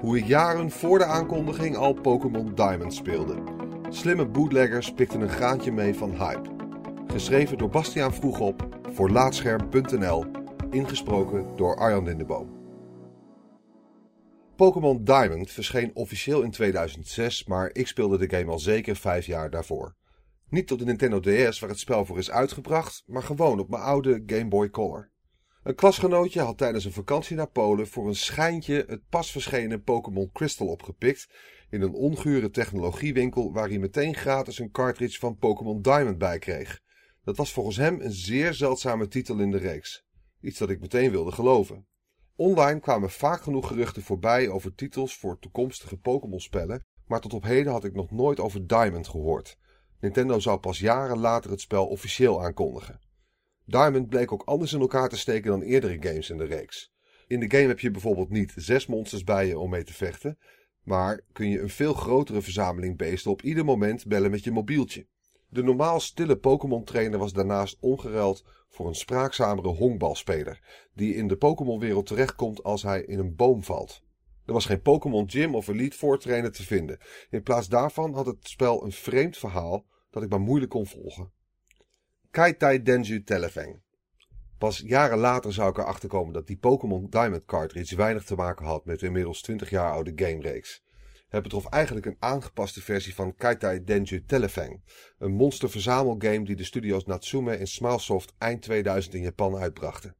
[0.00, 3.42] Hoe ik jaren voor de aankondiging al Pokémon Diamond speelde.
[3.88, 6.50] Slimme bootleggers pikten een graantje mee van hype.
[7.06, 10.24] Geschreven door Bastiaan Vroegop voor Laatscherm.nl.
[10.70, 12.56] Ingesproken door Arjan Lindeboom.
[14.56, 19.50] Pokémon Diamond verscheen officieel in 2006, maar ik speelde de game al zeker vijf jaar
[19.50, 19.94] daarvoor.
[20.48, 23.82] Niet op de Nintendo DS waar het spel voor is uitgebracht, maar gewoon op mijn
[23.82, 25.10] oude Game Boy Color.
[25.62, 30.30] Een klasgenootje had tijdens een vakantie naar Polen voor een schijntje het pas verschenen Pokémon
[30.32, 31.28] Crystal opgepikt
[31.70, 36.80] in een ongure technologiewinkel waar hij meteen gratis een cartridge van Pokémon Diamond bij kreeg.
[37.24, 40.04] Dat was volgens hem een zeer zeldzame titel in de reeks.
[40.40, 41.86] Iets dat ik meteen wilde geloven.
[42.36, 47.72] Online kwamen vaak genoeg geruchten voorbij over titels voor toekomstige Pokémon-spellen, maar tot op heden
[47.72, 49.58] had ik nog nooit over Diamond gehoord.
[50.00, 53.00] Nintendo zou pas jaren later het spel officieel aankondigen.
[53.70, 56.92] Diamond bleek ook anders in elkaar te steken dan eerdere games in de reeks.
[57.26, 60.38] In de game heb je bijvoorbeeld niet zes monsters bij je om mee te vechten,
[60.82, 65.06] maar kun je een veel grotere verzameling beesten op ieder moment bellen met je mobieltje.
[65.48, 71.36] De normaal stille Pokémon trainer was daarnaast ongeruild voor een spraakzamere honkbalspeler, die in de
[71.36, 74.02] Pokémon-wereld terechtkomt als hij in een boom valt.
[74.46, 76.98] Er was geen Pokémon Gym of Elite Four trainer te vinden.
[77.30, 81.36] In plaats daarvan had het spel een vreemd verhaal dat ik maar moeilijk kon volgen.
[82.30, 83.82] Kaitai Denju Telefang.
[84.58, 88.66] Pas jaren later zou ik erachter komen dat die Pokémon Diamond cartridge weinig te maken
[88.66, 90.82] had met de inmiddels 20 jaar oude gamereeks.
[91.28, 94.82] Het betrof eigenlijk een aangepaste versie van Kaitai Denju Telefang,
[95.18, 100.16] een monster-verzamelgame die de studio's Natsume en Smilesoft eind 2000 in Japan uitbrachten.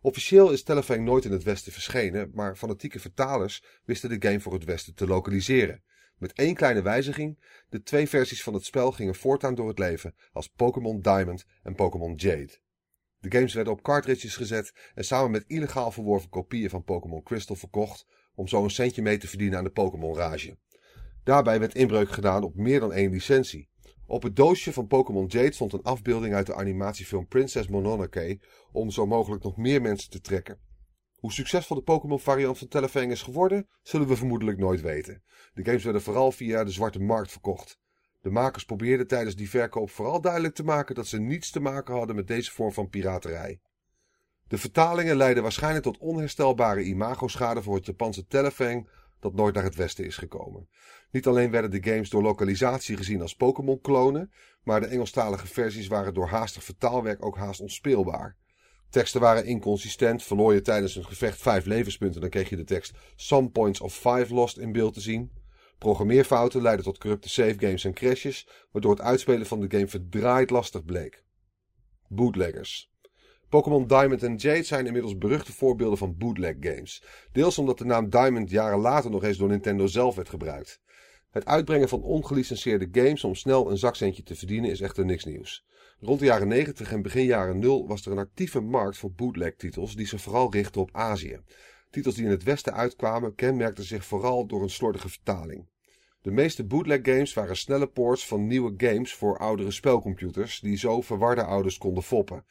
[0.00, 4.52] Officieel is Telefang nooit in het Westen verschenen, maar fanatieke vertalers wisten de game voor
[4.52, 5.82] het Westen te lokaliseren.
[6.20, 10.14] Met één kleine wijziging: de twee versies van het spel gingen voortaan door het leven
[10.32, 12.58] als Pokémon Diamond en Pokémon Jade.
[13.18, 17.56] De games werden op cartridges gezet en samen met illegaal verworven kopieën van Pokémon Crystal
[17.56, 20.58] verkocht om zo een centje mee te verdienen aan de Pokémon rage.
[21.24, 23.68] Daarbij werd inbreuk gedaan op meer dan één licentie.
[24.06, 28.40] Op het doosje van Pokémon Jade stond een afbeelding uit de animatiefilm Princess Mononoke
[28.72, 30.69] om zo mogelijk nog meer mensen te trekken.
[31.20, 35.22] Hoe succesvol de Pokémon variant van Telefang is geworden, zullen we vermoedelijk nooit weten.
[35.52, 37.78] De games werden vooral via de zwarte markt verkocht.
[38.20, 41.94] De makers probeerden tijdens die verkoop vooral duidelijk te maken dat ze niets te maken
[41.94, 43.60] hadden met deze vorm van piraterij.
[44.48, 49.74] De vertalingen leidden waarschijnlijk tot onherstelbare imagoschade voor het Japanse Telefang dat nooit naar het
[49.74, 50.68] westen is gekomen.
[51.10, 54.32] Niet alleen werden de games door lokalisatie gezien als Pokémon-klonen,
[54.62, 58.36] maar de Engelstalige versies waren door haastig vertaalwerk ook haast onspeelbaar.
[58.90, 62.92] Teksten waren inconsistent, verloor je tijdens een gevecht vijf levenspunten, dan kreeg je de tekst
[63.16, 65.32] Some Points of Five Lost in beeld te zien.
[65.78, 70.84] Programmeerfouten leidden tot corrupte savegames en crashes, waardoor het uitspelen van de game verdraaid lastig
[70.84, 71.24] bleek.
[72.08, 72.90] Bootleggers.
[73.48, 77.02] Pokémon Diamond en Jade zijn inmiddels beruchte voorbeelden van bootleg games.
[77.32, 80.80] Deels omdat de naam Diamond jaren later nog eens door Nintendo zelf werd gebruikt.
[81.30, 85.64] Het uitbrengen van ongelicenseerde games om snel een zakcentje te verdienen is echter niks nieuws.
[86.00, 89.96] Rond de jaren 90 en begin jaren 0 was er een actieve markt voor bootleg-titels
[89.96, 91.40] die zich vooral richtten op Azië.
[91.90, 95.68] Titels die in het Westen uitkwamen kenmerkten zich vooral door een slordige vertaling.
[96.22, 101.00] De meeste bootleg games waren snelle ports van nieuwe games voor oudere spelcomputers die zo
[101.00, 102.44] verwarde ouders konden foppen.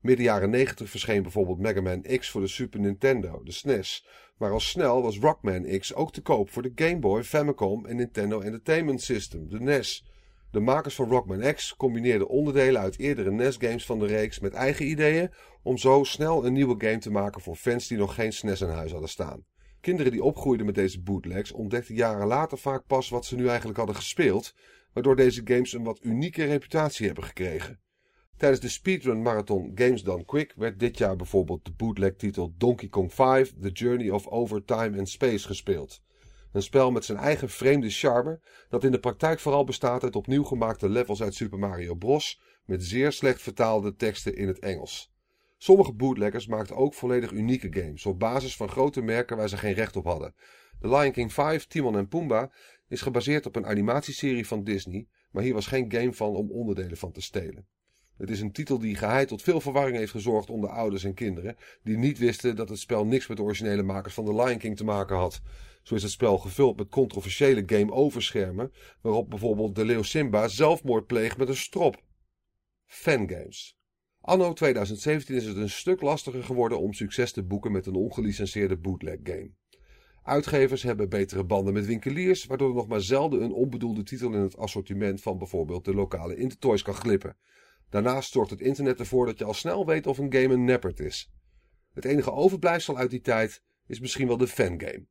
[0.00, 4.06] Midden jaren 90 verscheen bijvoorbeeld Mega Man X voor de Super Nintendo, de SNES,
[4.36, 7.96] maar al snel was Rockman X ook te koop voor de Game Boy, Famicom en
[7.96, 10.04] Nintendo Entertainment System, de NES.
[10.54, 14.86] De makers van Rockman X combineerden onderdelen uit eerdere NES-games van de reeks met eigen
[14.86, 15.30] ideeën
[15.62, 18.68] om zo snel een nieuwe game te maken voor fans die nog geen SNES in
[18.68, 19.44] huis hadden staan.
[19.80, 23.78] Kinderen die opgroeiden met deze bootlegs ontdekten jaren later vaak pas wat ze nu eigenlijk
[23.78, 24.54] hadden gespeeld,
[24.92, 27.80] waardoor deze games een wat unieke reputatie hebben gekregen.
[28.36, 33.12] Tijdens de speedrun marathon Games Done Quick werd dit jaar bijvoorbeeld de bootleg-titel Donkey Kong
[33.12, 36.02] 5 The Journey of Over Time and Space gespeeld.
[36.54, 40.44] Een spel met zijn eigen vreemde charme, dat in de praktijk vooral bestaat uit opnieuw
[40.44, 42.40] gemaakte levels uit Super Mario Bros.
[42.64, 45.12] met zeer slecht vertaalde teksten in het Engels.
[45.58, 49.74] Sommige bootleggers maakten ook volledig unieke games op basis van grote merken waar ze geen
[49.74, 50.34] recht op hadden.
[50.80, 52.50] The Lion King 5 Timon en Pumbaa
[52.88, 56.96] is gebaseerd op een animatieserie van Disney, maar hier was geen game van om onderdelen
[56.96, 57.66] van te stelen.
[58.16, 61.56] Het is een titel die geheid tot veel verwarring heeft gezorgd onder ouders en kinderen,
[61.82, 64.76] die niet wisten dat het spel niks met de originele makers van The Lion King
[64.76, 65.40] te maken had.
[65.82, 71.06] Zo is het spel gevuld met controversiële game-over schermen, waarop bijvoorbeeld de leeuw Simba zelfmoord
[71.06, 72.02] pleegt met een strop.
[72.86, 73.78] Fangames.
[74.20, 78.76] Anno 2017 is het een stuk lastiger geworden om succes te boeken met een ongelicenseerde
[78.76, 79.50] bootleg game.
[80.22, 84.40] Uitgevers hebben betere banden met winkeliers, waardoor er nog maar zelden een onbedoelde titel in
[84.40, 87.36] het assortiment van bijvoorbeeld de lokale Intertoys kan glippen.
[87.94, 91.00] Daarnaast zorgt het internet ervoor dat je al snel weet of een game een neppert
[91.00, 91.30] is.
[91.92, 95.06] Het enige overblijfsel uit die tijd is misschien wel de fangame.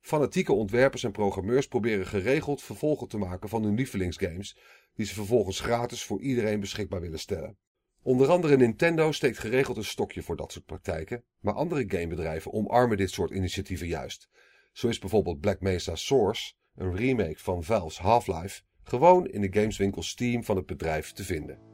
[0.00, 4.58] Fanatieke ontwerpers en programmeurs proberen geregeld vervolgen te maken van hun lievelingsgames,
[4.94, 7.56] die ze vervolgens gratis voor iedereen beschikbaar willen stellen.
[8.02, 12.96] Onder andere Nintendo steekt geregeld een stokje voor dat soort praktijken, maar andere gamebedrijven omarmen
[12.96, 14.28] dit soort initiatieven juist.
[14.72, 20.02] Zo is bijvoorbeeld Black Mesa Source, een remake van Valve's Half-Life, gewoon in de gameswinkel
[20.02, 21.73] Steam van het bedrijf te vinden.